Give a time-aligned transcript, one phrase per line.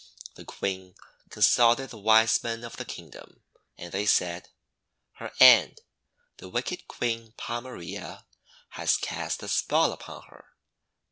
[0.33, 0.95] The Queen
[1.29, 3.43] consulted the Wisemen of the Kingdom;
[3.77, 4.49] and they said:—
[5.19, 5.81] "Her aunt,
[6.37, 8.25] the wicked Queen Pomarea,
[8.69, 10.45] has cast a spell upon her.